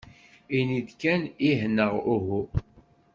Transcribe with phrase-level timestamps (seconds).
[0.57, 2.41] Ini-d kan ih neɣ uhu.